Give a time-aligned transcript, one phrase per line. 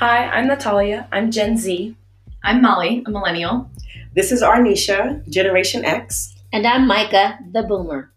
[0.00, 1.06] Hi, I'm Natalia.
[1.12, 1.94] I'm Gen Z.
[2.42, 3.70] I'm Molly, a millennial.
[4.14, 6.36] This is Arnisha, Generation X.
[6.54, 8.10] And I'm Micah, the boomer.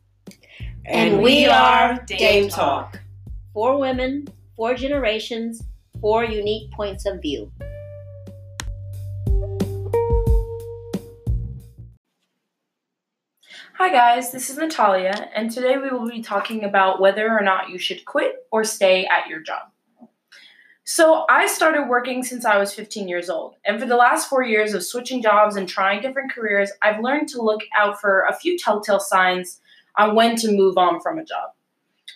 [0.86, 2.94] And, And we are Dame Dame Talk.
[2.94, 3.02] Talk.
[3.54, 5.62] Four women, four generations,
[6.00, 7.52] four unique points of view.
[13.74, 14.32] Hi, guys.
[14.32, 18.06] This is Natalia, and today we will be talking about whether or not you should
[18.06, 19.73] quit or stay at your job.
[20.86, 24.44] So, I started working since I was 15 years old, and for the last four
[24.44, 28.36] years of switching jobs and trying different careers, I've learned to look out for a
[28.36, 29.62] few telltale signs
[29.96, 31.52] on when to move on from a job.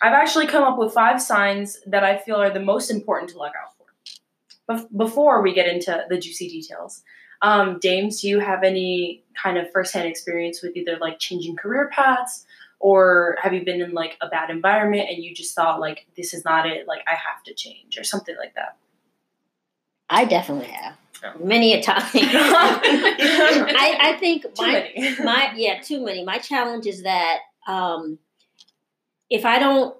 [0.02, 3.38] I've actually come up with five signs that I feel are the most important to
[3.38, 4.74] look out for.
[4.74, 7.02] Bef- before we get into the juicy details,
[7.40, 11.88] um, Dames, do you have any kind of firsthand experience with either like changing career
[11.90, 12.44] paths
[12.80, 16.32] or have you been in like a bad environment and you just thought like this
[16.32, 18.76] is not it, like I have to change or something like that?
[20.10, 20.96] I definitely have.
[21.24, 21.32] Oh.
[21.44, 22.02] Many a time.
[22.14, 25.16] I, I think Too my, many.
[25.24, 26.24] my yeah, too many.
[26.24, 28.18] My challenge is that um,
[29.28, 29.96] if I don't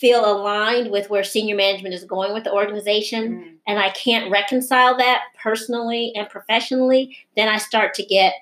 [0.00, 3.54] feel aligned with where senior management is going with the organization, Mm.
[3.66, 8.34] and I can't reconcile that personally and professionally, then I start to get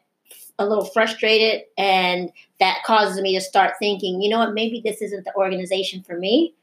[0.59, 5.03] a little frustrated, and that causes me to start thinking, you know what, maybe this
[5.03, 6.55] isn't the organization for me.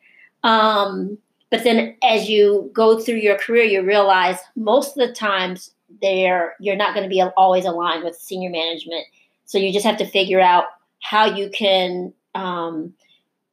[0.43, 1.17] Um,
[1.51, 5.71] but then as you go through your career, you realize most of the times
[6.01, 9.05] there you're not going to be always aligned with senior management.
[9.45, 10.65] So you just have to figure out
[11.01, 12.93] how you can, um,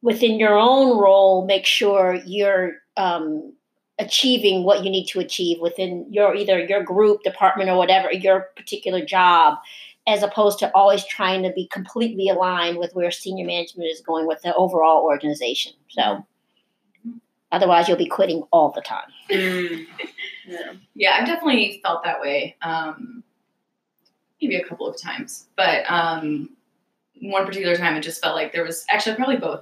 [0.01, 3.53] within your own role, make sure you're um,
[3.99, 8.47] achieving what you need to achieve within your either your group, department, or whatever your
[8.55, 9.59] particular job,
[10.07, 14.27] as opposed to always trying to be completely aligned with where senior management is going
[14.27, 15.73] with the overall organization.
[15.89, 16.25] So.
[17.51, 19.09] Otherwise, you'll be quitting all the time.
[19.29, 19.85] Mm.
[20.47, 20.73] Yeah.
[20.95, 22.57] Yeah, I've definitely felt that way.
[22.63, 23.23] Um,
[24.41, 26.49] maybe a couple of times, but um,
[27.21, 29.61] one particular time, it just felt like there was actually probably both.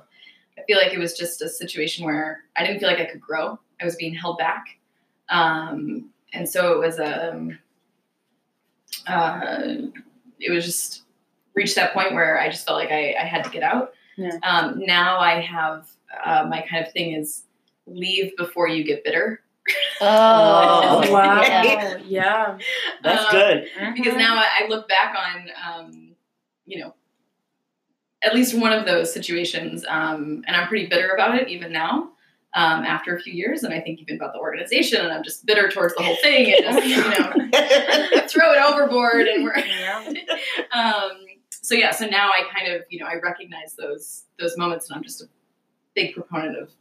[0.57, 3.19] I feel like it was just a situation where I didn't feel like I could
[3.21, 3.59] grow.
[3.81, 4.79] I was being held back,
[5.27, 7.59] um, and so it was um,
[9.05, 9.75] uh,
[10.39, 11.03] it was just
[11.53, 13.93] reached that point where I just felt like I, I had to get out.
[14.17, 14.37] Yeah.
[14.43, 15.87] Um, now I have
[16.25, 17.43] uh, my kind of thing is
[17.87, 19.41] leave before you get bitter.
[20.01, 21.41] Oh, Oh, wow.
[21.41, 21.97] yeah.
[22.05, 22.57] Yeah.
[23.03, 23.67] That's Um, good.
[23.95, 26.15] because now I, I look back on um,
[26.65, 26.93] you know
[28.23, 32.09] at least one of those situations um, and i'm pretty bitter about it even now
[32.55, 35.45] um, after a few years and i think even about the organization and i'm just
[35.45, 39.55] bitter towards the whole thing and just you know throw it overboard and we're
[40.73, 41.11] um,
[41.49, 44.97] so yeah so now i kind of you know i recognize those those moments and
[44.97, 45.25] i'm just a
[45.93, 46.71] big proponent of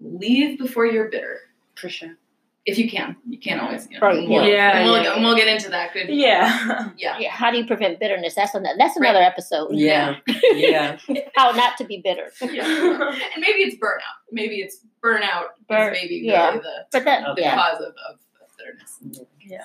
[0.00, 1.40] leave before you're bitter
[1.74, 2.16] For sure.
[2.64, 4.76] If you can you can't always you know Right, and yeah.
[4.78, 6.90] and we'll, Yeah, and we'll get into that good Yeah.
[6.96, 8.34] yeah Yeah, how do you prevent bitterness?
[8.36, 9.70] That's another, that's another episode.
[9.72, 10.16] yeah.
[10.54, 10.98] Yeah.
[11.34, 12.30] How not to be bitter.
[12.40, 12.64] Yeah.
[12.64, 14.16] and maybe it's burnout.
[14.30, 16.48] Maybe it's burnout Burn- is maybe yeah.
[16.50, 17.54] really the, But that, the yeah.
[17.56, 19.26] cause of, of, of bitterness.
[19.44, 19.64] yeah.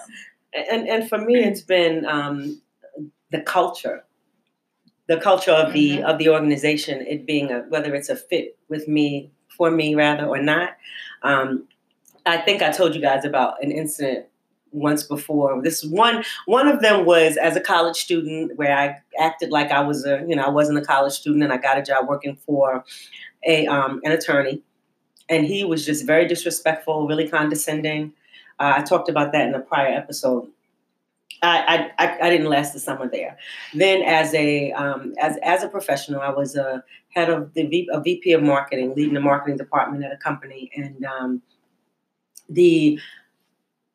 [0.71, 2.61] And and for me, it's been um,
[3.31, 4.05] the culture,
[5.07, 7.01] the culture of the of the organization.
[7.05, 10.69] It being a whether it's a fit with me, for me rather, or not.
[11.21, 11.67] Um,
[12.27, 14.27] I think I told you guys about an incident
[14.71, 15.61] once before.
[15.61, 19.81] This one one of them was as a college student where I acted like I
[19.81, 22.35] was a you know I wasn't a college student and I got a job working
[22.45, 22.83] for
[23.45, 24.61] a um, an attorney,
[25.29, 28.13] and he was just very disrespectful, really condescending.
[28.59, 30.49] Uh, I talked about that in a prior episode.
[31.43, 33.37] I, I, I, didn't last the summer there.
[33.75, 37.87] Then, as a um, as as a professional, I was a head of the v,
[37.91, 41.41] a VP of marketing, leading the marketing department at a company, and um,
[42.49, 42.99] the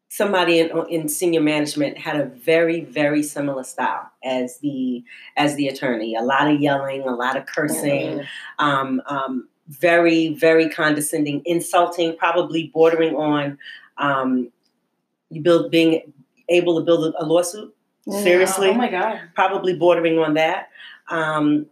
[0.09, 5.03] somebody in, in senior management had a very very similar style as the
[5.37, 6.15] as the attorney.
[6.15, 8.23] A lot of yelling, a lot of cursing,
[8.59, 13.59] um, um, very very condescending, insulting, probably bordering on
[13.99, 14.51] um,
[15.31, 16.13] you build being
[16.49, 17.75] able to build a, a lawsuit.
[18.11, 19.21] Seriously, Oh my god.
[19.35, 20.69] probably bordering on that.
[21.09, 21.67] Um,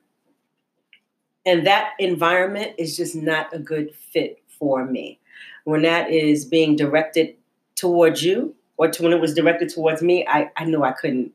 [1.44, 5.19] and that environment is just not a good fit for me.
[5.64, 7.36] When that is being directed
[7.74, 11.32] towards you, or to when it was directed towards me, I, I knew I couldn't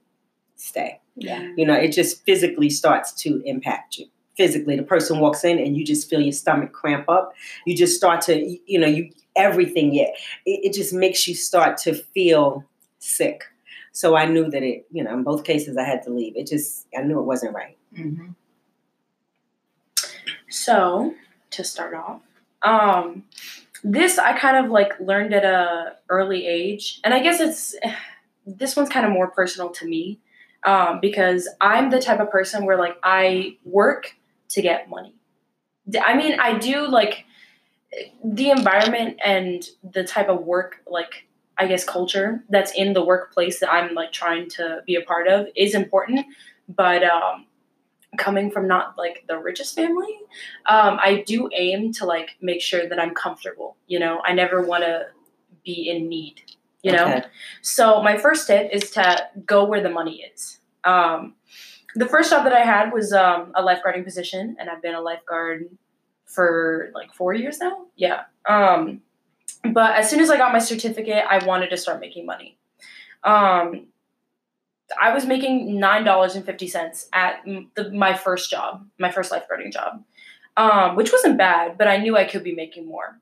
[0.56, 1.00] stay.
[1.16, 1.52] Yeah.
[1.56, 4.08] You know, it just physically starts to impact you.
[4.36, 7.34] Physically, the person walks in and you just feel your stomach cramp up.
[7.66, 9.94] You just start to, you know, you everything.
[9.94, 10.10] Yeah,
[10.46, 12.66] it, it just makes you start to feel
[13.00, 13.44] sick.
[13.92, 16.36] So I knew that it, you know, in both cases I had to leave.
[16.36, 17.78] It just, I knew it wasn't right.
[17.98, 18.32] Mm-hmm.
[20.50, 21.14] So,
[21.52, 22.22] to start off,
[22.62, 23.24] um,
[23.86, 27.76] this I kind of like learned at a early age, and I guess it's
[28.48, 30.20] this one's kind of more personal to me
[30.66, 34.16] um, because I'm the type of person where like I work
[34.50, 35.14] to get money.
[36.04, 37.26] I mean, I do like
[38.24, 41.28] the environment and the type of work like
[41.58, 45.28] I guess culture that's in the workplace that I'm like trying to be a part
[45.28, 46.26] of is important,
[46.68, 47.46] but um,
[48.16, 50.16] coming from not like the richest family,
[50.68, 53.78] um, I do aim to like make sure that I'm comfortable.
[53.88, 55.08] You know, I never want to
[55.64, 56.42] be in need.
[56.84, 57.24] You know, Okay.
[57.62, 60.60] so my first tip is to go where the money is.
[60.84, 61.34] Um,
[61.96, 65.02] the first job that I had was um, a lifeguarding position, and I've been a
[65.02, 65.68] lifeguard
[66.26, 67.86] for like four years now.
[67.96, 68.24] Yeah.
[68.48, 69.02] Um,
[69.74, 72.58] but as soon as I got my certificate, I wanted to start making money.
[73.24, 73.88] Um,
[75.02, 77.44] I was making nine dollars and fifty cents at
[77.76, 80.04] the, my first job, my first lifeguarding job,
[80.58, 83.20] um, which wasn't bad, but I knew I could be making more.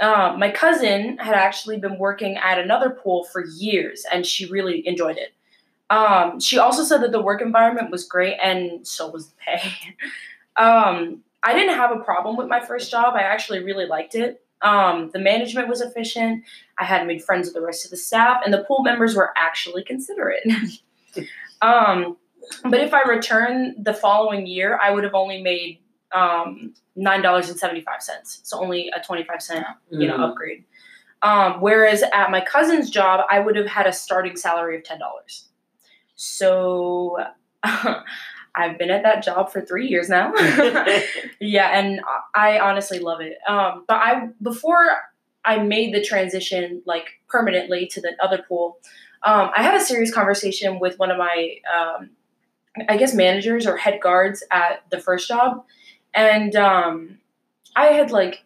[0.00, 4.86] Um, my cousin had actually been working at another pool for years, and she really
[4.86, 5.32] enjoyed it.
[5.90, 9.72] Um, she also said that the work environment was great, and so was the pay.
[10.56, 13.14] um, I didn't have a problem with my first job.
[13.14, 14.42] I actually really liked it.
[14.62, 16.44] Um, the management was efficient.
[16.78, 19.32] I had made friends with the rest of the staff, and the pool members were
[19.36, 20.44] actually considerate.
[21.60, 22.16] um,
[22.64, 25.80] but if I returned the following year, I would have only made
[26.12, 28.40] um, nine dollars and seventy five cents.
[28.44, 30.30] So only a twenty five cent, you know, Mhm.
[30.30, 30.64] upgrade.
[31.22, 34.98] Um, whereas at my cousin's job, I would have had a starting salary of ten
[34.98, 35.48] dollars.
[36.16, 37.16] So
[38.54, 40.32] I've been at that job for three years now.
[41.40, 42.00] yeah, and
[42.34, 43.38] I honestly love it.
[43.48, 44.84] Um, but I before
[45.44, 48.78] I made the transition like permanently to the other pool,
[49.24, 52.10] um, I had a serious conversation with one of my, um,
[52.88, 55.64] I guess, managers or head guards at the first job,
[56.14, 57.18] and um,
[57.76, 58.44] I had like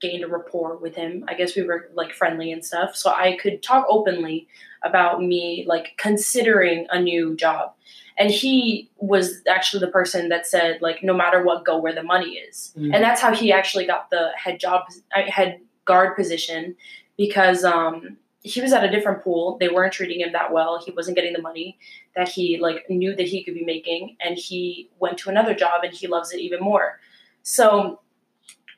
[0.00, 1.24] gained a rapport with him.
[1.28, 4.46] I guess we were like friendly and stuff, so I could talk openly
[4.82, 7.72] about me like considering a new job.
[8.16, 12.02] And he was actually the person that said like, no matter what, go where the
[12.02, 12.94] money is Mhm.
[12.94, 14.82] and that's how he actually got the head job
[15.16, 16.76] uh, head guard position
[17.16, 20.90] because um he was at a different pool they weren't treating him that well he
[20.92, 21.78] wasn't getting the money
[22.14, 25.82] that he like knew that he could be making and he went to another job
[25.82, 27.00] and he loves it even more
[27.42, 28.00] so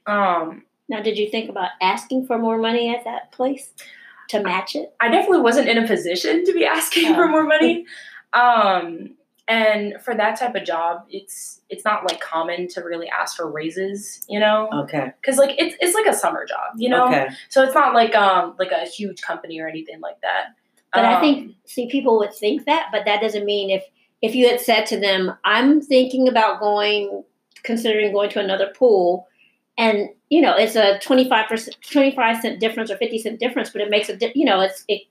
[0.06, 3.72] um Now, did you think about asking for more money at that place
[4.28, 4.94] to match it?
[5.00, 7.28] I definitely wasn't in a position to be asking for Oh.
[7.28, 7.84] more money.
[8.32, 9.16] Um,
[9.48, 13.50] and for that type of job, it's it's not like common to really ask for
[13.50, 15.12] raises, you know, Okay.
[15.20, 17.06] because like it's it's like a summer job, you know.
[17.06, 17.28] Okay.
[17.48, 20.46] So it's not like um like a huge company or anything like that.
[20.92, 23.84] But I Um, think, see, people would think that, but that doesn't mean if
[24.22, 27.22] if you had said to them, "I'm thinking about going,
[27.64, 29.28] considering going to another pool,"
[29.76, 33.38] and you know, it's a twenty five percent, twenty five cent difference or fifty cent
[33.40, 35.02] difference, but it makes a, di- you know, it's it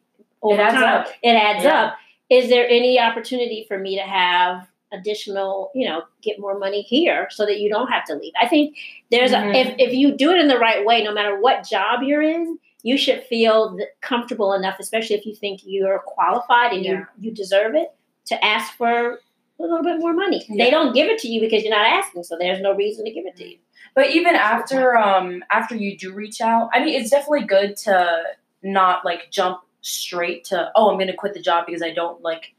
[0.42, 1.08] over adds time, up.
[1.22, 1.84] it adds Yeah.
[1.86, 1.98] up.
[2.30, 7.28] Is there any opportunity for me to have additional, you know, get more money here
[7.30, 8.34] so that you don't have to leave?
[8.42, 8.78] I think
[9.12, 9.54] there's Mhm.
[9.56, 12.22] a, if if you do it in the right way, no matter what job you're
[12.22, 16.92] in, you should feel comfortable enough, especially if you think you're qualified and Yeah.
[16.92, 17.92] you you deserve it,
[18.28, 19.20] to ask for
[19.60, 20.44] a little bit more money.
[20.50, 20.66] Yeah.
[20.66, 23.12] They don't give it to you because you're not asking, so there's no reason to
[23.12, 23.58] give it to you.
[23.94, 28.24] But even after um after you do reach out, I mean, it's definitely good to
[28.64, 32.22] not like jump straight to oh I'm going to quit the job because I don't
[32.22, 32.54] like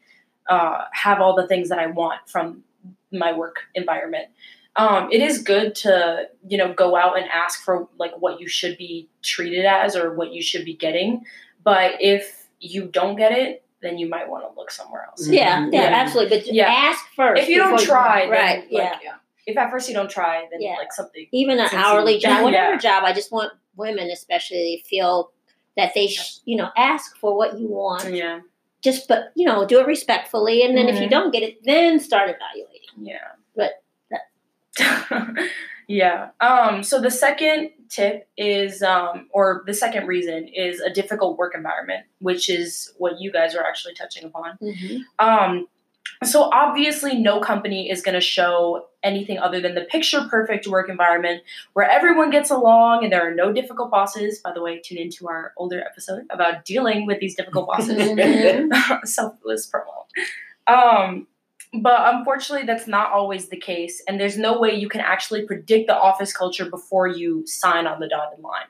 [0.48, 2.62] uh, have all the things that I want from
[3.10, 4.28] my work environment.
[4.76, 8.46] Um, it is good to you know go out and ask for like what you
[8.48, 11.24] should be treated as or what you should be getting.
[11.64, 15.26] But if you don't get it, then you might want to look somewhere else.
[15.26, 15.34] Mhm.
[15.34, 15.96] Yeah, yeah, Yeah.
[15.96, 16.38] absolutely.
[16.38, 16.68] But Yeah.
[16.68, 17.42] ask first.
[17.42, 18.58] If you don't before try, then, right?
[18.60, 18.98] like, yeah.
[19.02, 19.14] Yeah.
[19.46, 20.76] If at first you don't try, then Yeah.
[20.76, 21.26] like something.
[21.32, 22.78] even an hourly job, whatever Yeah.
[22.78, 25.32] job, I just want women especially feel
[25.76, 28.12] that they, sh- you know, ask for what you want.
[28.12, 28.40] Yeah.
[28.82, 31.10] Just, but you know, do it respectfully, and then if you Mhm.
[31.10, 32.80] don't get it, then start evaluating.
[32.98, 33.32] Yeah.
[33.56, 33.72] But
[35.88, 36.30] yeah.
[36.40, 41.54] Um, so the second tip is, um, or the second reason is a difficult work
[41.54, 44.58] environment, which is what you guys are actually touching upon.
[45.18, 45.68] Um,
[46.24, 50.88] so obviously, no company is going to show anything other than the picture perfect work
[50.88, 51.42] environment
[51.74, 54.38] where everyone gets along and there are no difficult bosses.
[54.40, 57.96] By the way, tune into our older episode about dealing with these difficult bosses.
[59.04, 60.72] Selfless promo.
[60.72, 61.26] Um,
[61.74, 65.88] but unfortunately, that's not always the case, and there's no way you can actually predict
[65.88, 68.66] the office culture before you sign on the dotted line.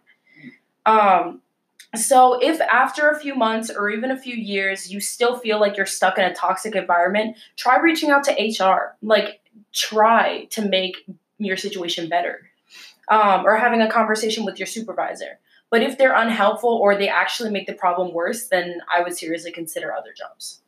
[0.86, 1.42] Um,
[1.94, 5.76] so, if after a few months or even a few years you still feel like
[5.76, 8.96] you're stuck in a toxic environment, try reaching out to HR.
[9.02, 9.40] Like,
[9.72, 11.06] try to make
[11.38, 12.50] your situation better,
[13.08, 15.38] um, or having a conversation with your supervisor.
[15.70, 19.52] But if they're unhelpful or they actually make the problem worse, then I would seriously
[19.52, 20.60] consider other jobs.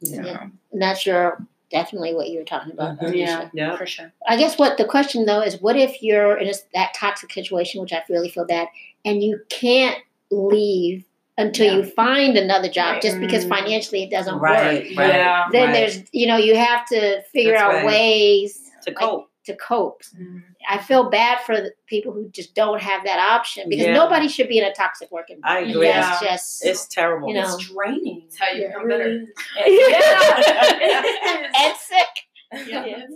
[0.00, 0.48] Yeah.
[0.72, 2.98] And that's your definitely what you were talking about.
[2.98, 3.08] Mhm.
[3.08, 3.50] Alicia.
[3.54, 3.76] Yeah.
[3.76, 4.12] for sure.
[4.28, 7.80] I guess what the question though is, what if you're in a, that toxic situation,
[7.80, 8.68] which I really feel bad,
[9.04, 9.98] and you can't
[10.30, 11.04] leave
[11.36, 13.02] until you find another job Right.
[13.02, 13.48] just because Mm.
[13.48, 14.42] financially it doesn't work.
[14.50, 14.84] Right.
[14.96, 15.08] Right.
[15.14, 15.44] Yeah.
[15.50, 15.72] Then right.
[15.72, 17.86] there's, you know, you have to figure That's out right.
[17.86, 19.30] ways to cope.
[19.46, 20.02] to cope.
[20.18, 20.38] Mm-hmm.
[20.70, 23.92] I feel bad for the people who just don't have that option because Yeah.
[23.92, 25.76] nobody should be in a toxic work I environment.
[25.76, 25.86] agree.
[25.88, 27.28] That's just It's terrible.
[27.28, 27.54] You know.
[27.54, 28.22] It's draining.
[28.26, 29.10] It's how you Yeah, become better.
[29.10, 29.24] Yeah,
[29.66, 31.52] it is.
[31.58, 32.68] and sick.
[32.68, 33.06] Yeah.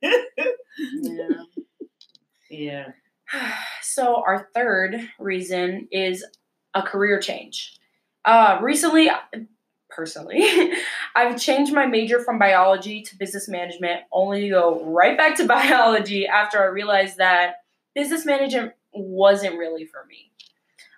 [0.00, 0.22] Yeah.
[2.50, 2.84] yeah.
[3.84, 6.24] So our third reason is
[6.72, 7.76] a career change.
[8.24, 9.10] Uh, recently,
[9.90, 10.72] personally,
[11.16, 15.44] I've changed my major from biology to business management, only to go right back to
[15.46, 17.56] biology after I realized that
[17.94, 20.30] business management wasn't really for me.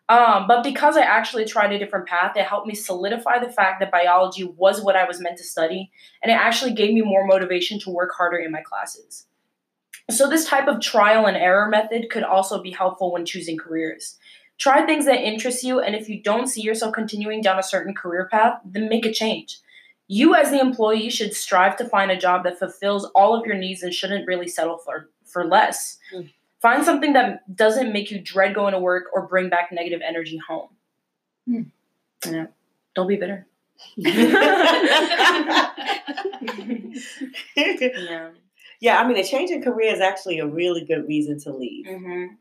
[0.09, 3.81] Um, but because I actually tried a different path, it helped me solidify the fact
[3.81, 5.91] that biology was what I was meant to study,
[6.23, 9.27] and it actually gave me more motivation to work harder in my classes.
[10.11, 14.19] So, this type of trial and error method could also be helpful when choosing careers.
[14.59, 17.95] Try things that interest you, and if you don't see yourself continuing down a certain
[17.95, 19.59] career path, then make a change.
[20.07, 23.57] You, as the employee, should strive to find a job that fulfills all of your
[23.57, 25.97] needs and shouldn't really settle for, for less.
[26.15, 26.31] Mm.
[26.61, 30.39] Find something that doesn't make you dread going to work or bring back negative energy
[30.47, 30.69] home.
[31.49, 31.71] Mm.
[32.27, 32.47] Yeah.
[32.95, 33.47] Don't be bitter.
[37.57, 38.31] yeah.
[38.85, 41.87] Yeah, I mean, a change in career is actually a really good reason to leave.
[41.87, 42.35] Mm-hmm.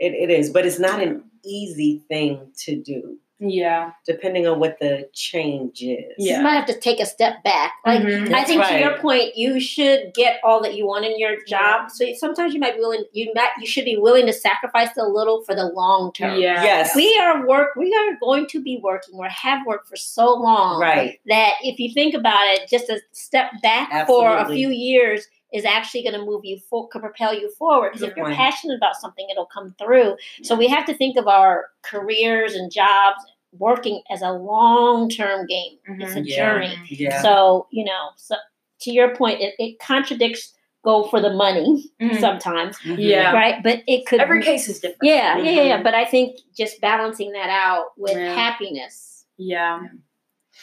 [0.00, 3.92] It, it is, but it's not an easy thing to do, Yeah.
[4.04, 6.14] depending on what the change is.
[6.18, 6.38] Yeah.
[6.38, 7.74] You might have to take a step back.
[7.86, 8.26] Like Mhm.
[8.26, 11.36] I That's think to your point, you should get all that you want in your
[11.46, 11.90] job.
[11.92, 15.06] So sometimes you might be willing you might you should be willing to sacrifice a
[15.06, 16.40] little for the long term.
[16.40, 16.60] Yeah.
[16.64, 16.96] Yes.
[16.96, 20.80] We are work we are going to be working or have worked for so long
[20.80, 21.20] Right.
[21.26, 25.64] that if you think about it, just a step back for a few years is
[25.64, 27.92] actually going to move you for could propel you forward.
[27.92, 28.36] Because if you're point.
[28.36, 30.16] passionate about something, it'll come through.
[30.42, 33.24] So we have to think of our careers and jobs
[33.58, 35.78] working as a long term game.
[36.00, 36.36] It's a Yeah.
[36.36, 36.76] journey.
[36.88, 37.22] Yeah.
[37.22, 38.34] So, you know, so
[38.80, 40.52] to your point, it, it contradicts
[40.84, 42.20] go for the money Mhm.
[42.20, 42.96] sometimes, Mhm.
[42.98, 43.32] Yeah.
[43.32, 43.62] right?
[43.62, 44.98] But it could Every case is different.
[45.02, 45.78] yeah, yeah, yeah, yeah.
[45.78, 45.84] Mhm.
[45.84, 48.34] But I think just balancing that out with Yeah.
[48.34, 49.24] happiness.
[49.38, 49.80] Yeah.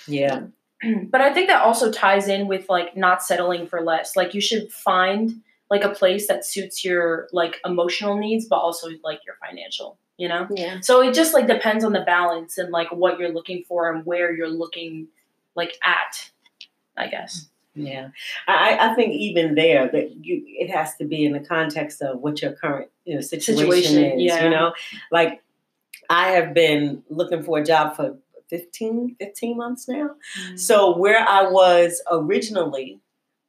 [0.07, 0.41] Yeah.
[1.09, 4.15] but I think that also ties in with like not settling for less.
[4.15, 8.89] Like you should find like a place that suits your like emotional needs, but also
[9.03, 9.97] like your financial.
[10.17, 10.47] You know.
[10.53, 10.79] Yeah.
[10.81, 14.05] So it just like depends on the balance and like what you're looking for and
[14.05, 15.07] where you're looking
[15.55, 16.31] like at.
[16.97, 17.47] I guess.
[17.73, 18.09] Yeah,
[18.49, 22.19] I, I think even there that you it has to be in the context of
[22.19, 24.23] what your current you know situation, Situation, is.
[24.23, 24.43] yeah.
[24.43, 24.73] You know,
[25.09, 25.41] like
[26.09, 28.17] I have been looking for a job for
[28.51, 30.11] 15, 15 months now.
[30.39, 30.57] Mm-hmm.
[30.57, 32.99] So where I was originally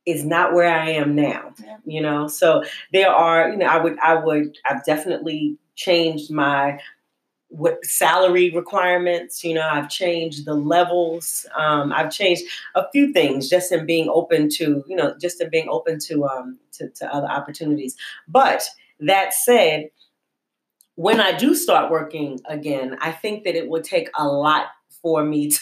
[0.06, 1.52] is not where I am now.
[1.62, 1.76] Yeah.
[1.85, 6.80] You know, so there are you know I would I would I've definitely changed my
[7.52, 12.42] what salary requirements you know i've changed the levels um, i've changed
[12.75, 16.25] a few things just in being open to you know just in being open to
[16.25, 17.94] um to, to other opportunities
[18.26, 18.64] but
[19.00, 19.90] that said
[20.94, 24.68] when i do start working again i think that it will take a lot
[25.02, 25.59] for me to,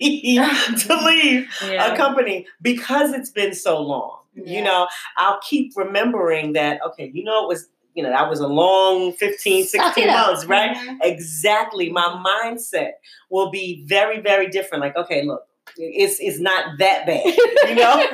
[0.00, 1.92] to leave yeah.
[1.92, 4.20] a company because it's been so long.
[4.34, 4.58] Yeah.
[4.58, 8.38] You know, I'll keep remembering that, okay, you know, it was, you know, that was
[8.38, 10.76] a long 15, 16 it months, right?
[10.76, 10.98] Mhm.
[11.02, 11.90] Exactly.
[11.90, 12.92] My mindset
[13.30, 14.82] will be very, very different.
[14.82, 15.42] Like, okay, look,
[15.76, 17.24] it's it's not that bad,
[17.68, 18.06] you know?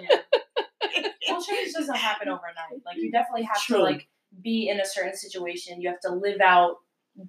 [0.00, 0.20] Yeah.
[1.30, 2.84] well, change doesn't happen overnight.
[2.84, 3.78] Like you definitely have True.
[3.78, 4.08] to like
[4.42, 5.80] be in a certain situation.
[5.80, 6.76] You have to live out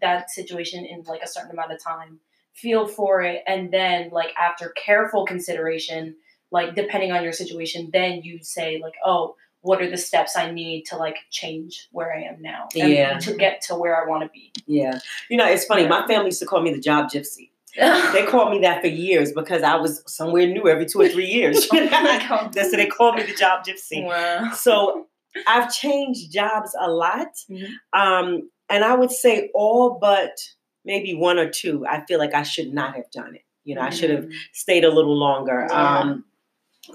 [0.02, 2.20] that situation in like a certain amount of time,
[2.54, 6.16] feel for it, and then like after careful consideration,
[6.52, 10.50] like depending on your situation, then you say like, oh, what are the steps I
[10.52, 13.18] need to like change where I am now, and Yeah.
[13.20, 14.52] to get to where I want to be.
[14.66, 15.00] Yeah.
[15.30, 15.88] You know, it's funny.
[15.88, 17.50] My family used to call me the job gypsy.
[18.14, 21.28] They called me that for years because I was somewhere new every two or three
[21.28, 21.68] years.
[21.74, 22.50] Oh.
[22.54, 24.04] That's so they called me the job gypsy.
[24.06, 24.52] Wow.
[24.54, 25.08] So
[25.48, 27.30] I've changed jobs a lot.
[27.50, 27.70] Mhm.
[27.94, 30.38] Um, and I would say all but
[30.86, 33.44] maybe one or two, I feel like I should not have done it.
[33.64, 35.68] You know, I should have stayed a little longer.
[35.70, 36.00] Yeah.
[36.00, 36.26] Um,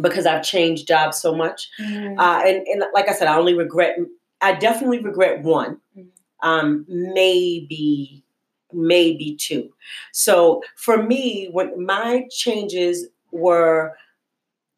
[0.00, 1.68] because I've changed jobs so much.
[1.80, 2.18] Mhm.
[2.18, 3.96] Uh, and, and like I said, I only regret,
[4.40, 6.08] I definitely regret one, Mhm.
[6.42, 8.24] um, maybe,
[8.72, 9.72] maybe two.
[10.12, 13.92] So for me, when my changes were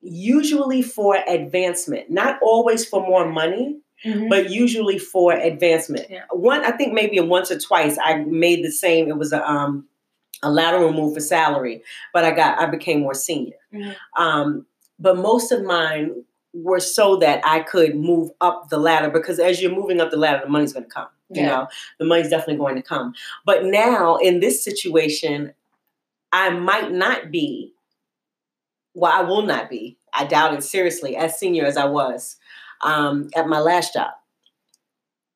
[0.02, 4.28] usually for advancement, not always for more money, Mhm.
[4.28, 6.06] but usually for advancement.
[6.08, 6.22] Yeah.
[6.30, 9.08] One, I think maybe once or twice I made the same.
[9.08, 9.86] It was a um,
[10.42, 13.56] a lateral move for salary, but I got I became more senior.
[13.74, 13.96] Mhm.
[14.16, 14.66] Um,
[14.98, 16.24] but most of mine
[16.54, 20.16] were so that I could move up the ladder because as you're moving up the
[20.16, 21.08] ladder, the money's going to come.
[21.30, 23.12] You know, the money's definitely going to come.
[23.44, 25.52] But now in this situation,
[26.32, 27.74] I might not be.
[28.94, 29.96] Well, I will not be.
[30.14, 32.36] I doubt it seriously as senior as I was
[32.82, 34.10] um, at my last job.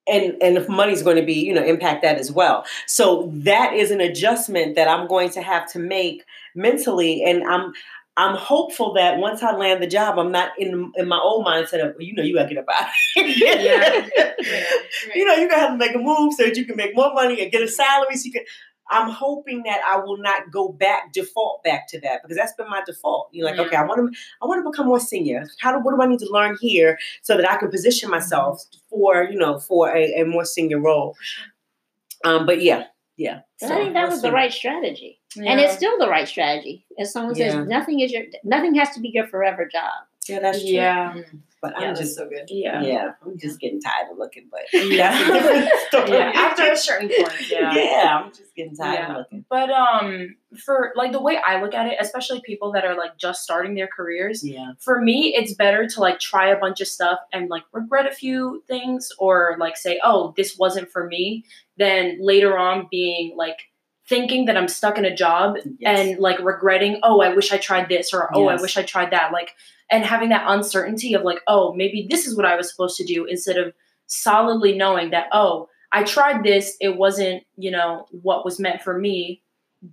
[0.09, 2.65] And and if money's going to be, you know, impact that as well.
[2.89, 6.25] So that is an adjustment that I'm going to have to make
[6.57, 7.23] mentally.
[7.23, 7.73] And I'm
[8.17, 11.89] I'm hopeful that once I land the job, I'm not in in my old mindset
[11.89, 13.57] of, you know, you gotta get up out here.
[13.59, 14.09] Yeah.
[15.15, 17.13] You know, you're gonna have to make a move so that you can make more
[17.13, 18.45] money and get a salary so you can
[18.91, 22.69] I'm hoping that I will not go back, default back to that because that's been
[22.69, 23.29] my default.
[23.33, 23.63] You're like, Yeah.
[23.63, 25.47] okay, I want to, I want to become more senior.
[25.61, 28.65] How do, what do I need to learn here so that I can position myself
[28.91, 31.17] for, you know, for a, a more senior role?
[32.25, 32.85] Um, but yeah,
[33.17, 33.41] yeah.
[33.63, 36.85] I think that we'll was the right strategy, and it's still the right strategy.
[36.99, 37.51] As someone Yeah.
[37.53, 39.93] says, nothing is your, nothing has to be your forever job.
[40.29, 40.71] Yeah, that's true.
[40.71, 41.15] yeah,
[41.63, 42.45] but Yeah, I'm just, so good.
[42.49, 44.49] yeah, yeah, I'm just getting tired of looking.
[44.51, 45.11] But Yeah.
[45.13, 46.11] that's a different story.
[46.19, 47.75] Yeah, After a certain point, yeah.
[47.75, 49.11] yeah, I'm just getting tired Yeah.
[49.13, 49.45] of looking.
[49.49, 53.17] But um, for like the way I look at it, especially people that are like
[53.17, 56.89] just starting their careers, Yeah, for me, it's better to like try a bunch of
[56.89, 61.45] stuff and like regret a few things or like say, oh, this wasn't for me,
[61.79, 63.59] than later on being like
[64.13, 65.99] thinking that I'm stuck in a job Yes.
[66.11, 69.11] and like regretting, oh, I wish I tried this or oh, I wish I tried
[69.13, 69.33] that.
[69.33, 69.55] Like,
[69.91, 73.05] and having that uncertainty of like, oh, maybe this is what I was supposed to
[73.05, 73.73] do instead of
[74.07, 78.99] solidly knowing that, oh, I tried this, it wasn't, you know, what was meant for
[78.99, 79.41] me.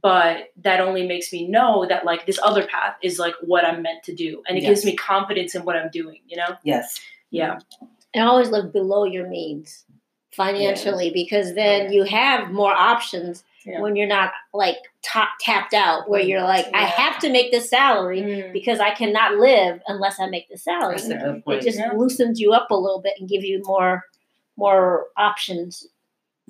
[0.01, 3.81] But that only makes me know that like this other path is like what I'm
[3.81, 4.43] meant to do.
[4.49, 6.57] And it gives me confidence in what I'm doing, you know?
[6.63, 6.99] yes,
[7.31, 7.59] Yeah.
[8.13, 9.85] and always live below your means
[10.31, 13.81] financially because then you have more options Yeah.
[13.81, 17.69] when you're not like top, tapped out where you're like i have to make this
[17.69, 18.53] salary Mm.
[18.53, 21.61] because i cannot live unless i make this salary that's a good it point.
[21.63, 21.91] just Yeah.
[21.95, 24.03] loosens you up a little bit and give you more
[24.57, 25.87] more options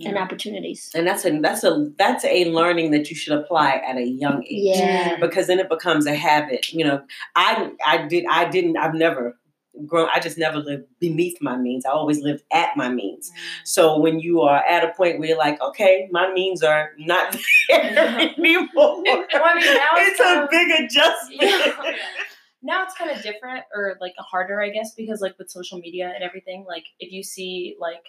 [0.06, 3.98] and opportunities and that's a that's a that's a learning that you should apply at
[3.98, 4.78] a young age.
[4.78, 6.72] yeah because then it becomes a habit.
[6.72, 7.02] You know,
[7.36, 9.38] I I did I didn't I've never
[9.86, 10.10] grown.
[10.14, 11.86] I just never lived beneath my means.
[11.86, 13.30] I always lived at my means.
[13.30, 13.66] Mm-hmm.
[13.66, 17.36] So when you are at a point where you're like, okay, my means are not
[17.70, 18.70] there anymore.
[18.76, 21.42] Well, I mean, now it's it's a of- big adjustment.
[21.42, 21.94] Yeah.
[22.62, 26.12] now it's kind of different or like harder i guess because like with social media
[26.14, 28.04] and everything like if you see like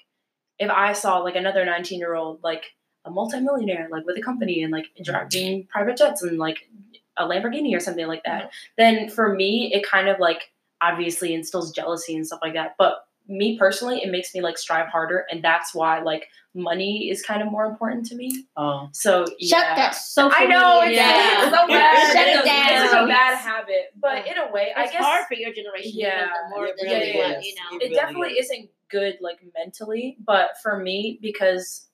[0.59, 2.65] if i saw like another 19 year old like
[3.05, 6.69] a multimillionaire like with a company and like driving private jets and like
[7.17, 8.49] a lamborghini or something like that mm-hmm.
[8.79, 10.51] then for me it kind of like
[10.83, 14.89] obviously instills jealousy and stuff like that but me personally it makes me like strive
[14.89, 19.25] harder and that's why like money is kind of more important to me Oh, so
[19.25, 19.75] shut yeah.
[19.77, 21.53] that social I know it's, media it's down.
[21.53, 22.13] so bad.
[22.13, 25.35] Shut it it's, it's a bad habit, but in a way, I guess hard for
[25.35, 27.47] your generation Yeah, even more it really anyone, is.
[27.47, 28.47] you know It it really definitely is.
[28.51, 31.87] isn't good like mentally but for me because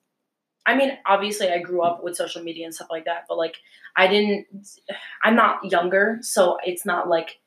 [0.65, 3.57] i mean obviously i grew up with social media and stuff like that but like
[3.95, 4.47] i didn't
[5.23, 7.37] i'm not younger so it's not like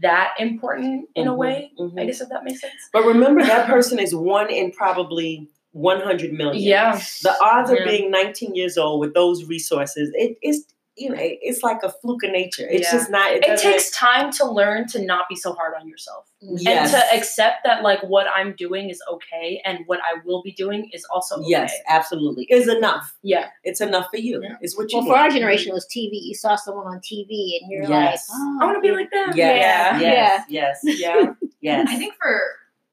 [0.00, 2.00] that important in a Mhm, way mhm.
[2.00, 6.32] i guess if that makes sense But remember, that person is one in probably 100
[6.32, 6.62] million.
[6.62, 11.16] yeah The odds of being 19 years old with those resources, it is, you know,
[11.18, 12.66] it's like a fluke of nature.
[12.70, 12.98] It's Yeah.
[12.98, 13.32] just not.
[13.32, 16.92] It, it takes time to learn to not be so hard on yourself Yes.
[16.92, 20.50] and to accept that like what i'm doing is okay and what i will be
[20.52, 22.44] doing is also okay Yes, absolutely.
[22.50, 23.14] Is enough.
[23.22, 24.42] yeah It's enough for you.
[24.42, 24.56] Yeah.
[24.60, 27.58] It's what you well for our generation it was tv you saw someone on tv
[27.60, 28.28] and you're Yes.
[28.28, 31.86] like oh, i want to be like them Yes, yeah yes, yes, yeah yes.
[31.88, 32.40] I think for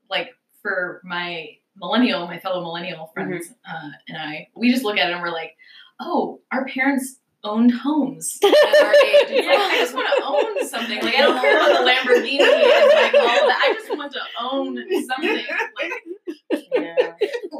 [0.10, 0.30] like
[0.62, 5.14] for my millennial, my fellow millennial friends uh, and I, we just look at it
[5.14, 5.56] and we're like,
[6.02, 9.28] oh, our parents owned homes at our age.
[9.30, 11.02] It's like, I just want to own something.
[11.02, 13.62] Like I don't care about the Lamborghini and like all that.
[13.70, 14.76] I just want to own
[15.08, 15.46] something.
[15.82, 15.94] Like
[16.52, 16.96] yeah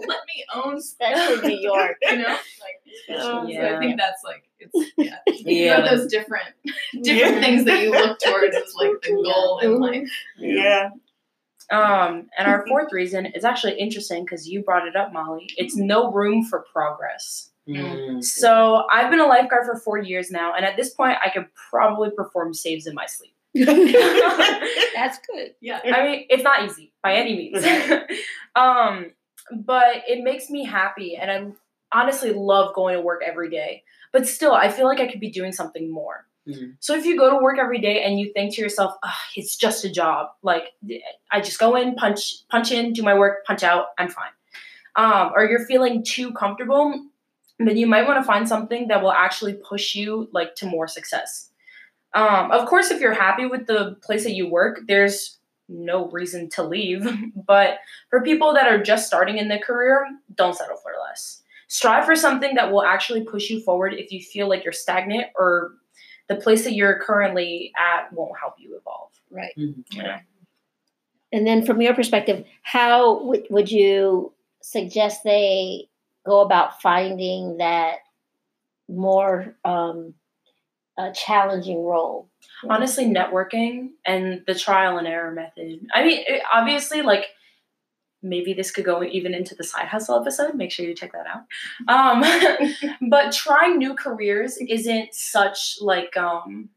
[0.08, 3.76] let me own especially new york you know like um, so Yeah.
[3.76, 5.82] I think that's like it's yeah you Yeah.
[5.90, 6.46] those different
[7.04, 7.40] different Yeah.
[7.42, 10.90] things that you look towards as like the goal in life yeah.
[11.72, 15.48] Um, and our fourth reason is actually interesting because you brought it up, Molly.
[15.56, 17.49] It's no room for progress.
[17.70, 18.24] Mm.
[18.24, 21.48] So I've been a lifeguard for four years now, and at this point, I could
[21.70, 23.34] probably perform saves in my sleep.
[23.56, 27.66] that's good yeah I mean, it's not easy by any means.
[28.56, 29.12] um,
[29.52, 33.84] but it makes me happy, and I honestly love going to work every day.
[34.12, 36.28] But still, I feel like I could be doing something more.
[36.48, 36.76] Mhm.
[36.80, 39.56] So if you go to work every day and you think to yourself, "Ah, it's
[39.56, 40.30] just a job.
[40.42, 40.74] Like
[41.32, 44.32] I just go in, punch, punch in, do my work, punch out, I'm fine.
[44.96, 47.06] Um, or you're feeling too comfortable,
[47.68, 50.88] then you might want to find something that will actually push you like to more
[50.88, 51.50] success.
[52.14, 56.50] Um, of course, if you're happy with the place that you work, there's no reason
[56.50, 57.08] to leave.
[57.46, 61.42] But for people that are just starting in their career, don't settle for less.
[61.68, 65.28] Strive for something that will actually push you forward if you feel like you're stagnant
[65.38, 65.74] or
[66.28, 69.12] the place that you're currently at won't help you evolve.
[69.30, 69.52] Right.
[69.58, 69.84] Mhm.
[69.92, 70.20] Yeah.
[71.32, 75.88] And then, from your perspective, how would, would you suggest they
[76.26, 77.98] go about finding that
[78.88, 80.14] more um,
[80.98, 82.30] uh, challenging role?
[82.68, 85.80] honestly networking and the trial and error method.
[85.94, 87.26] I mean it, obviously like
[88.22, 90.56] maybe this could go even into the side hustle episode.
[90.56, 91.46] Make sure you check that out.
[91.88, 96.70] Um but trying new careers isn't such like um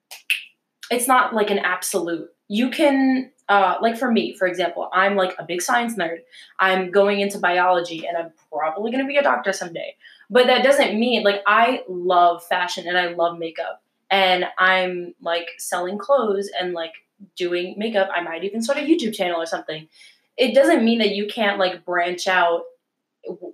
[0.91, 2.29] it's not like an absolute.
[2.49, 6.19] You can uh like for me for example i'm like a big science nerd
[6.59, 9.95] i'm going into biology and i'm probably going to be a doctor someday
[10.31, 15.49] but that doesn't mean like i love fashion and i love makeup and I'm like
[15.59, 16.93] selling clothes and like
[17.35, 18.11] doing makeup.
[18.15, 19.89] I might even start a YouTube channel or something.
[20.37, 22.65] It doesn't mean that you can't like branch out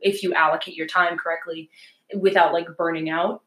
[0.03, 1.71] if you allocate your time correctly
[2.13, 3.43] without like burning out.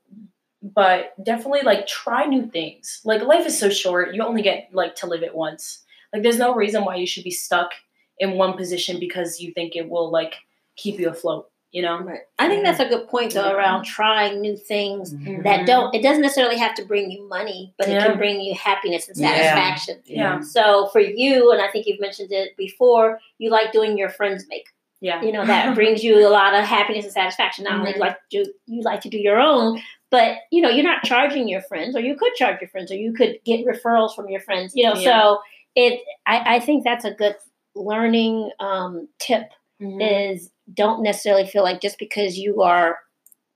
[0.63, 3.01] But definitely like try new things.
[3.03, 4.15] Like life is so short.
[4.15, 5.83] You only get like to live it once.
[6.13, 7.71] Like there's no reason why you should be stuck
[8.19, 10.35] in one position because you think it will like
[10.75, 11.99] keep you afloat, you know?
[11.99, 12.19] Right.
[12.37, 13.53] I think that's a good point, though, Yeah.
[13.53, 15.43] around trying new things Mhm.
[15.43, 15.93] that don't.
[15.95, 19.17] It doesn't necessarily have to bring you money, but it can bring you happiness and
[19.17, 20.01] satisfaction.
[20.05, 20.35] Yeah.
[20.35, 20.39] yeah.
[20.41, 24.45] So for you, and I think you've mentioned it before, you like doing your friends'
[24.49, 24.67] make
[25.03, 25.19] Yeah.
[25.23, 27.63] You know that brings you a lot of happiness and satisfaction.
[27.63, 27.95] Not only Mhm.
[27.95, 31.03] do you like do, you like to do your own, but you know you're not
[31.03, 34.29] charging your friends, or you could charge your friends, or you could get referrals from
[34.29, 34.73] your friends.
[34.75, 35.09] You know, Yeah.
[35.09, 35.41] so
[35.75, 36.01] it.
[36.25, 37.35] I, I think that's a good
[37.75, 39.49] learning um, tip
[39.81, 40.31] Mhm.
[40.33, 42.99] is don't necessarily feel like just because you are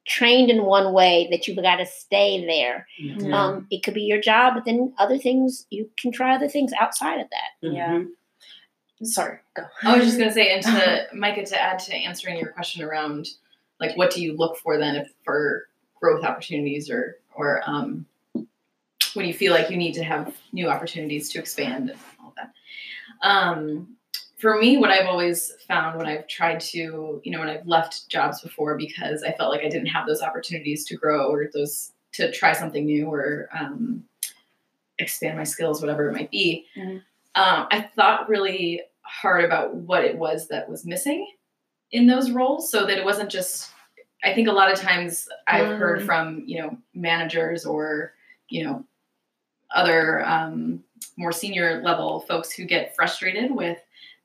[0.07, 2.87] trained in one way that you've got to stay there.
[2.99, 3.33] Mhm.
[3.33, 6.71] Um, it could be your job, but then other things you can try other things
[6.79, 7.51] outside of that.
[7.71, 7.89] Yeah.
[7.89, 8.07] Mhm.
[9.03, 9.63] Sorry, go.
[9.83, 13.27] I was just gonna say, and to Micah, to add to answering your question around,
[13.79, 15.67] like, what do you look for then if for
[15.99, 18.05] growth opportunities or or um,
[19.15, 22.51] when you feel like you need to have new opportunities to expand and all that.
[23.21, 23.95] Um,
[24.37, 28.09] for me, what I've always found when I've tried to, you know, when I've left
[28.09, 31.91] jobs before because I felt like I didn't have those opportunities to grow or those
[32.13, 34.03] to try something new or um,
[34.99, 36.65] expand my skills, whatever it might be.
[36.77, 37.01] Mhm.
[37.35, 41.27] Um, I thought really hard about what it was that was missing
[41.91, 43.71] in those roles, so that it wasn't just.
[44.23, 46.05] I think a lot of times I've heard Mm.
[46.05, 48.13] from you know managers or
[48.49, 48.83] you know
[49.75, 50.83] other um,
[51.17, 53.77] more senior level folks who get frustrated with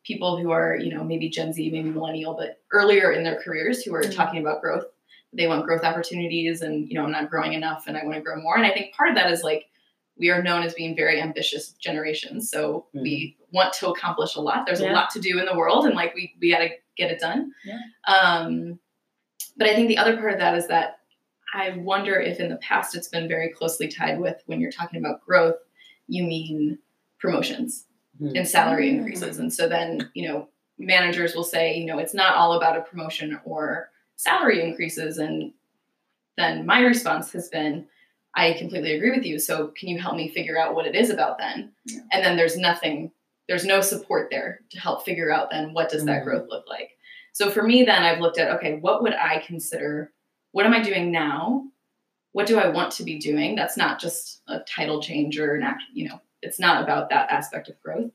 [0.05, 3.83] people who are you know maybe Gen Z, maybe millennial, but earlier in their careers
[3.83, 4.15] who are Mhm.
[4.15, 4.85] talking about growth.
[5.33, 8.21] They want growth opportunities, and you know I'm not growing enough, and I want to
[8.23, 8.57] grow more.
[8.57, 9.67] And I think part of that is like
[10.17, 14.67] we are known as being very ambitious generations, so we want to accomplish a lot.
[14.67, 17.11] There's a lot to do in the world, and like we we got to get
[17.11, 17.53] it done.
[17.65, 17.79] Yeah.
[18.09, 18.79] Um,
[19.57, 21.00] but I think the other part of that is that
[21.55, 25.01] I wonder if in the past it's been very closely tied with when you're talking
[25.01, 25.57] about growth,
[26.07, 26.79] you mean
[27.19, 27.87] promotions
[28.21, 28.37] Mhm.
[28.37, 28.99] and salary Mm.
[28.99, 29.39] increases.
[29.39, 32.83] And so then, you know, managers will say, you know, it's not all about a
[32.83, 35.19] promotion or salary increases.
[35.19, 35.53] And
[36.37, 37.87] then my response has been,
[38.35, 39.39] I completely agree with you.
[39.39, 41.73] So can you help me figure out what it is about then?
[41.85, 42.01] Yeah.
[42.13, 43.11] And then there's nothing,
[43.49, 46.25] there's no support there to help figure out then what does that Mhm.
[46.25, 46.97] growth look like?
[47.33, 50.13] So for me, then I've looked at, okay, what would I consider,
[50.53, 51.65] what am I doing now?
[52.33, 53.57] What do I want to be doing?
[53.57, 57.31] That's not just a title change or an act, you know, it's not about that
[57.31, 58.11] aspect of growth.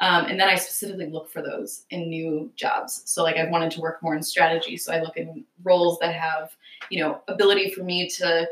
[0.00, 3.02] Um, and then I specifically look for those in new jobs.
[3.06, 4.76] So like I've wanted to work more in strategy.
[4.76, 6.56] So I look in roles that have,
[6.90, 8.48] you know, ability for me to,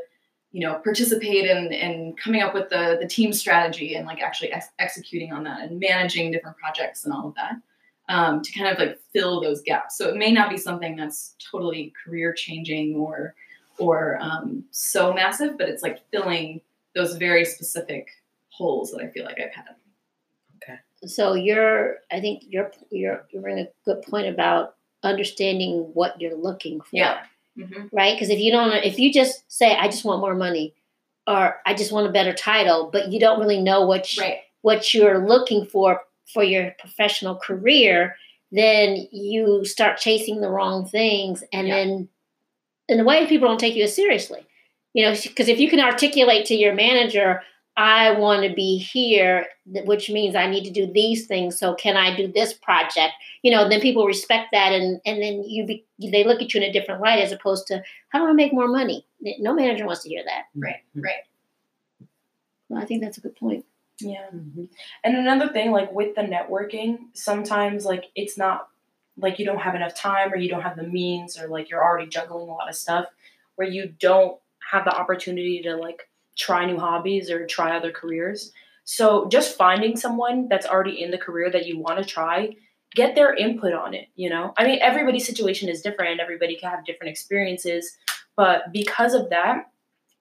[0.53, 4.53] you know, participate in, in coming up with the, the team strategy and like actually
[4.53, 7.55] ex- executing on that and managing different projects and all of that
[8.11, 9.96] um, to kind of like fill those gaps.
[9.96, 13.35] So it may not be something that's totally career changing or,
[13.79, 16.61] or um, so massive, but it's like filling
[16.94, 18.09] those very specific
[18.49, 19.77] holes that I feel like I've had.
[20.62, 20.79] Okay.
[21.07, 26.37] So you're, I think you're you're you bring a good point about understanding what you're
[26.37, 26.88] looking for.
[26.92, 27.20] Yeah.
[27.59, 27.87] Mm-hmm.
[27.92, 28.14] right?
[28.14, 30.75] Because if you don't, if you just say, "I just want more money,"
[31.27, 34.38] or "I just want a better title," but you don't really know what you, Right.
[34.62, 36.01] what you're looking for
[36.33, 38.16] for your professional career,
[38.53, 41.77] then you start chasing the wrong things, and Yeah.
[41.77, 42.09] then
[42.88, 44.45] in a way, people don't take you as seriously.
[44.93, 47.43] You know, because if you can articulate to your manager,
[47.77, 51.57] I want to be here, which means I need to do these things.
[51.57, 53.12] So can I do this project?
[53.43, 56.61] You know, then people respect that, and and then you be, they look at you
[56.61, 59.07] in a different light as opposed to how do I make more money?
[59.38, 60.47] No manager wants to hear that.
[60.57, 61.03] Right, mm-hmm.
[61.03, 61.23] right.
[62.69, 63.64] Well, I think that's a good point.
[64.01, 64.27] Yeah.
[64.35, 64.69] Mhm.
[65.05, 68.69] And another thing, like with the networking, sometimes like it's not
[69.17, 71.85] like you don't have enough time or you don't have the means or like you're
[71.85, 73.07] already juggling a lot of stuff
[73.57, 74.39] where you don't
[74.71, 78.53] have the opportunity to like try new hobbies or try other careers.
[78.85, 82.57] So just finding someone that's already in the career that you want to try,
[82.95, 84.55] get their input on it, you know?
[84.57, 87.97] I mean, everybody's situation is different and everybody can have different experiences,
[88.37, 89.71] but because of that,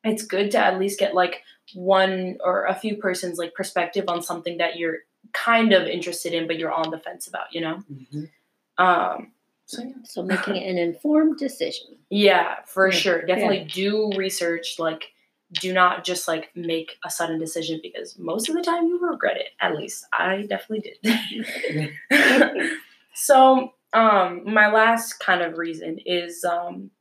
[0.04, 1.42] it's good to at least get like
[1.73, 4.99] one or a few persons like perspective on something that you're
[5.34, 8.29] kind of interested in but you're on the fence about you know Mhm.
[8.77, 9.32] um
[9.65, 11.97] so yeah, So making an informed decision.
[12.10, 12.97] yeah for Yeah.
[12.97, 15.12] sure definitely do research like
[15.53, 19.38] do not just like make a sudden decision because most of the time you regret
[19.38, 21.91] it at least i definitely did
[23.13, 26.91] so um my last kind of reason is um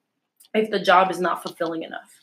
[0.54, 2.17] if the job is not fulfilling enough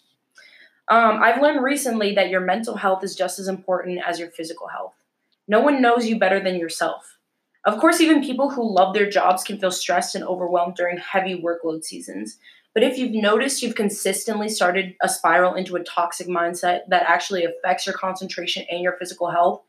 [0.88, 4.68] um, I've learned recently that your mental health is just as important as your physical
[4.68, 4.94] health.
[5.48, 7.18] No one knows you better than yourself.
[7.66, 11.42] Of course, even people who love their jobs can feel stressed and overwhelmed during heavy
[11.42, 12.38] workload seasons.
[12.76, 17.46] But if you've noticed you've consistently started a spiral into a toxic mindset that actually
[17.46, 19.64] affects your concentration and your physical health,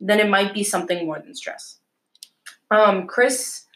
[0.00, 1.78] then it might be something more than stress.
[2.70, 3.66] Um, Chris,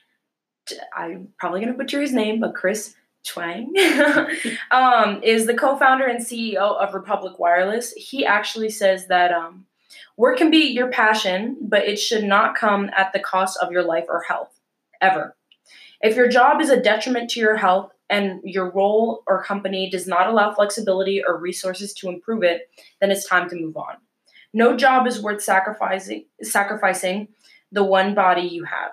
[0.97, 2.95] I'm probably going to butcher his name, but Chris
[3.27, 3.73] Chuang
[4.71, 7.93] um, is the co-founder and CEO of Republic Wireless.
[7.93, 9.67] He actually says that um,
[10.17, 13.83] work can be your passion, but it should not come at the cost of your
[13.83, 14.61] life or health,
[15.01, 15.37] ever.
[16.01, 20.07] If your job is a detriment to your health and your role or company does
[20.07, 23.97] not allow flexibility or resources to improve it, then it's time to move on.
[24.53, 27.29] No job is worth sacrificing sacrificing
[27.73, 28.93] the one body you have.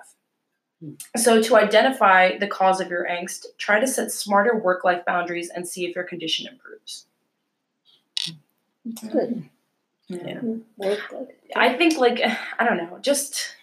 [1.16, 5.50] So, to identify the cause of your angst, try to set smarter work life boundaries
[5.50, 7.06] and see if your condition improves.
[9.10, 9.48] Good.
[10.08, 10.18] Yeah.
[10.18, 10.82] Mm-hmm.
[10.82, 11.28] Good.
[11.56, 12.20] I think, like,
[12.58, 13.54] I don't know, just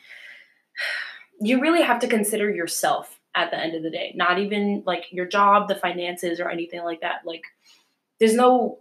[1.42, 5.06] you really have to consider yourself at the end of the day, not even like
[5.12, 7.22] your job, the finances, or anything like that.
[7.26, 7.44] Like,
[8.20, 8.80] there's no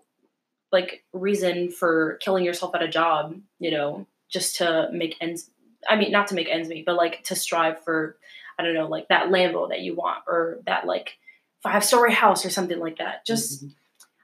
[0.72, 5.50] like reason for killing yourself at a job, you know, just to make ends.
[5.88, 8.16] I mean, not to make ends meet, but like to strive for,
[8.58, 11.18] I don't know, like that Lambo that you want or that like
[11.62, 13.24] five story house or something like that.
[13.26, 13.74] Just Mhm.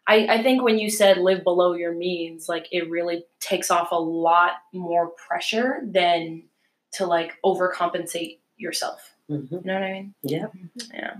[0.08, 3.88] I, I think when you said live below your means, like it really takes off
[3.90, 6.44] a lot more pressure than
[6.92, 9.14] to like overcompensate yourself.
[9.28, 9.50] Mhm.
[9.50, 10.14] You know what I mean?
[10.22, 10.46] Yeah.
[10.94, 11.14] Yeah.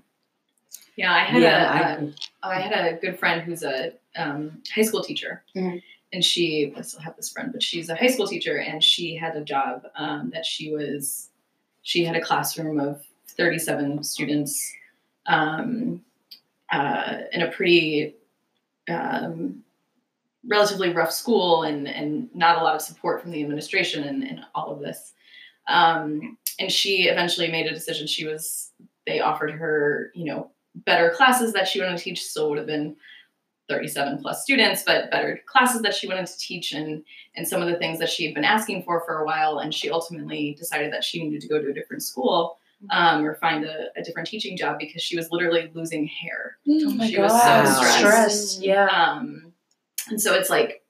[0.96, 4.82] Yeah, I had Yeah, a, a I had a good friend who's a um, high
[4.82, 5.82] school teacher, Mhm.
[6.12, 9.16] And she I still have this friend, but she's a high school teacher, and she
[9.16, 11.30] had a job um, that she was
[11.82, 14.72] she had a classroom of thirty seven students
[15.26, 16.02] um,
[16.72, 18.16] uh, in a pretty
[18.88, 19.62] um,
[20.46, 24.40] relatively rough school, and and not a lot of support from the administration, and, and
[24.54, 25.12] all of this.
[25.68, 28.06] Um, and she eventually made a decision.
[28.06, 28.72] She was
[29.06, 32.24] they offered her, you know, better classes that she wanted to teach.
[32.24, 32.96] Still would have been
[33.68, 37.02] 37 plus students, but better classes that she wanted to teach and
[37.34, 39.58] and some of the things that she had been asking for for a while.
[39.58, 42.58] And she ultimately decided that she needed to go to a different school
[42.90, 46.58] um, or find a, a different teaching job because she was literally losing hair.
[46.68, 47.98] Oh my She was so stressed.
[47.98, 48.62] Stressed.
[48.62, 48.86] Yeah.
[48.86, 49.52] Um,
[50.08, 50.82] and so it's like,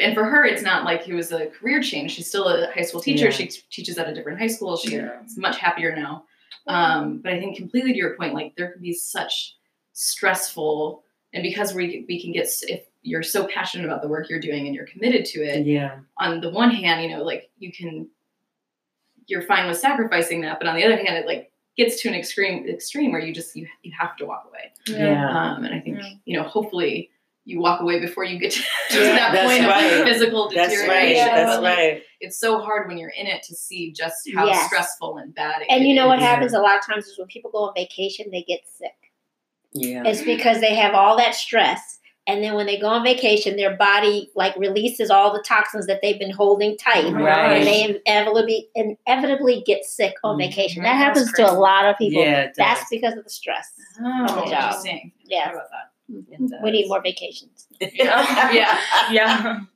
[0.00, 2.12] and for her, it's not like it was a career change.
[2.12, 3.24] She's still a high school teacher.
[3.26, 3.30] Yeah.
[3.30, 4.76] She teaches at a different high school.
[4.76, 5.20] She's Yeah.
[5.36, 6.24] much happier now.
[6.66, 9.56] Um, but I think completely to your point, like there can be such
[9.94, 14.40] stressful, and because we we can get if you're so passionate about the work you're
[14.40, 15.64] doing and you're committed to it.
[15.66, 16.00] Yeah.
[16.18, 18.08] On the one hand, you know, like you can,
[19.26, 22.14] you're fine with sacrificing that, but on the other hand, it like gets to an
[22.14, 24.72] extreme extreme where you just you you have to walk away.
[24.98, 25.28] Yeah.
[25.30, 26.08] Um, and I think Yeah.
[26.24, 27.10] you know, hopefully,
[27.44, 29.84] you walk away before you get to, to Yeah, that point right.
[29.92, 31.26] of like, physical That's deterioration.
[31.28, 31.34] right.
[31.34, 32.02] That's like, right.
[32.20, 34.66] It's so hard when you're in it to see just how Yes.
[34.66, 35.62] stressful and bad.
[35.62, 36.22] It And you know what is.
[36.24, 36.30] Yeah.
[36.34, 38.92] happens a lot of times is when people go on vacation, they get sick.
[39.72, 40.02] Yeah.
[40.06, 41.98] It's because they have all that stress.
[42.26, 46.00] And then when they go on vacation, their body like releases all the toxins that
[46.02, 47.10] they've been holding tight.
[47.12, 47.56] Right.
[47.58, 50.48] And they inevitably inevitably get sick on Mhm.
[50.50, 50.82] vacation.
[50.82, 52.22] That That's happens to a lot of people.
[52.22, 52.40] Yeah.
[52.42, 53.72] it That's because of the stress.
[54.00, 54.44] Oh, on the job.
[54.50, 55.12] interesting.
[55.24, 55.46] Yeah.
[55.46, 56.60] How about that?
[56.62, 57.66] We need more vacations.
[57.80, 58.52] Yeah.
[58.52, 58.78] Yeah.
[59.10, 59.60] yeah.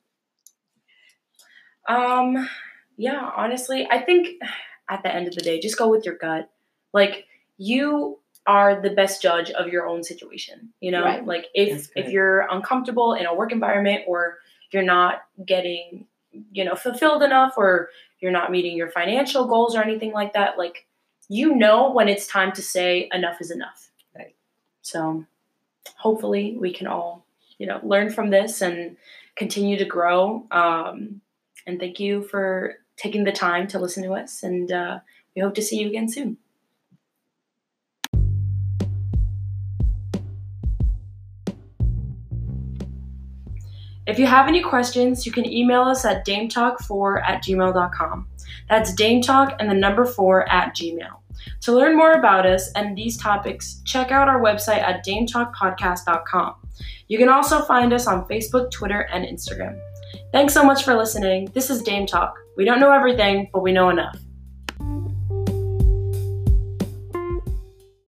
[1.89, 2.49] Um,
[2.97, 4.41] yeah, honestly, I think
[4.89, 6.49] at the end of the day, just go with your gut.
[6.93, 7.27] Like
[7.57, 10.73] you are the best judge of your own situation.
[10.81, 11.25] You know, Right.
[11.25, 14.39] like if if you're uncomfortable in a work environment or
[14.71, 16.07] you're not getting,
[16.53, 20.59] you know, fulfilled enough or you're not meeting your financial goals or anything like that,
[20.59, 20.87] like
[21.29, 23.91] you know when it's time to say enough is enough.
[24.17, 24.35] Right.
[24.83, 25.25] So
[25.97, 27.25] hopefully we can all,
[27.59, 28.97] you know, learn from this and
[29.37, 30.47] continue to grow.
[30.51, 31.21] Um,
[31.67, 34.43] and thank you for taking the time to listen to us.
[34.43, 34.99] And uh,
[35.35, 36.39] we hope to see you again soon.
[44.07, 48.27] If you have any questions, you can email us at dametalk4 at gmail.com.
[48.69, 51.19] That's dametalk and the number 4 at gmail.
[51.63, 56.55] To learn more about us and these topics, check out our website at dametalkpodcast.com.
[57.09, 59.79] You can also find us on Facebook, Twitter, and Instagram.
[60.33, 61.51] Thanks so much for listening.
[61.53, 62.35] This is Dame Talk.
[62.57, 64.19] We don't know everything, but we know enough.